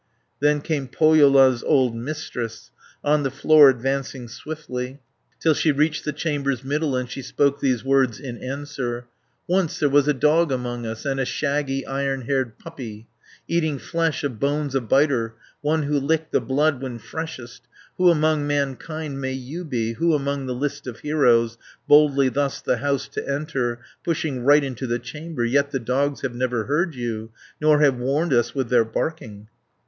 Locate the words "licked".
15.99-16.31